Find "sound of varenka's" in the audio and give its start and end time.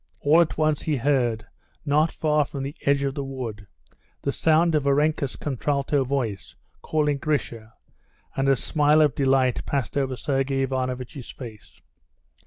4.31-5.35